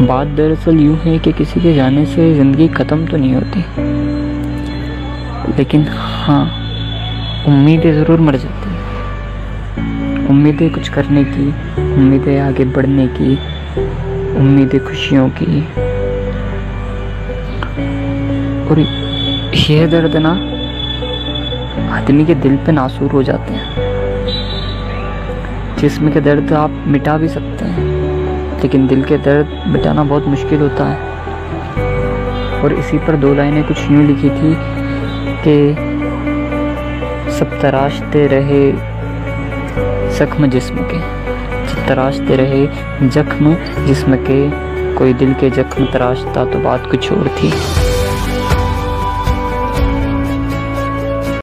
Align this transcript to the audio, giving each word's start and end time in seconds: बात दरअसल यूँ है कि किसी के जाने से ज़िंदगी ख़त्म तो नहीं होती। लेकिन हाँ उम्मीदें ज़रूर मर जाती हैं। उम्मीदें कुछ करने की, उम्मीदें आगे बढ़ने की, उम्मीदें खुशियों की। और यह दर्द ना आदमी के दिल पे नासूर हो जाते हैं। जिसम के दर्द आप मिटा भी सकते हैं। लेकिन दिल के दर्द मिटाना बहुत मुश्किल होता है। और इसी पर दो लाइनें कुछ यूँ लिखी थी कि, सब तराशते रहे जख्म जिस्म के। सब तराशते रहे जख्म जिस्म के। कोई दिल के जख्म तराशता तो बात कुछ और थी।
बात 0.00 0.26
दरअसल 0.26 0.78
यूँ 0.80 0.96
है 0.96 1.18
कि 1.18 1.32
किसी 1.32 1.60
के 1.60 1.72
जाने 1.74 2.04
से 2.06 2.32
ज़िंदगी 2.34 2.68
ख़त्म 2.68 3.06
तो 3.06 3.16
नहीं 3.16 3.34
होती। 3.34 3.60
लेकिन 5.58 5.86
हाँ 5.88 6.44
उम्मीदें 7.48 7.92
ज़रूर 7.94 8.20
मर 8.20 8.36
जाती 8.36 8.70
हैं। 8.70 10.28
उम्मीदें 10.28 10.70
कुछ 10.70 10.88
करने 10.88 11.24
की, 11.24 11.46
उम्मीदें 11.78 12.38
आगे 12.40 12.64
बढ़ने 12.64 13.06
की, 13.18 13.34
उम्मीदें 14.36 14.80
खुशियों 14.80 15.28
की। 15.42 15.60
और 18.70 18.80
यह 19.70 19.86
दर्द 19.86 20.16
ना 20.16 20.32
आदमी 21.96 22.24
के 22.26 22.34
दिल 22.34 22.56
पे 22.56 22.72
नासूर 22.72 23.10
हो 23.10 23.22
जाते 23.22 23.52
हैं। 23.52 23.68
जिसम 25.78 26.12
के 26.12 26.20
दर्द 26.20 26.52
आप 26.52 26.84
मिटा 26.86 27.16
भी 27.18 27.28
सकते 27.28 27.64
हैं। 27.64 27.89
लेकिन 28.62 28.86
दिल 28.86 29.04
के 29.04 29.16
दर्द 29.16 29.64
मिटाना 29.66 30.04
बहुत 30.04 30.26
मुश्किल 30.26 30.60
होता 30.60 30.84
है। 30.84 30.98
और 32.62 32.72
इसी 32.72 32.98
पर 32.98 33.16
दो 33.16 33.34
लाइनें 33.34 33.64
कुछ 33.64 33.90
यूँ 33.90 34.04
लिखी 34.04 34.30
थी 34.30 34.56
कि, 35.44 35.74
सब 37.32 37.60
तराशते 37.60 38.26
रहे 38.26 38.72
जख्म 40.18 40.46
जिस्म 40.46 40.74
के। 40.74 41.00
सब 41.68 41.86
तराशते 41.88 42.36
रहे 42.36 42.66
जख्म 43.08 43.56
जिस्म 43.86 44.16
के। 44.16 44.70
कोई 44.94 45.12
दिल 45.12 45.34
के 45.34 45.50
जख्म 45.50 45.84
तराशता 45.84 46.44
तो 46.44 46.58
बात 46.58 46.90
कुछ 46.90 47.12
और 47.12 47.28
थी। 47.28 47.52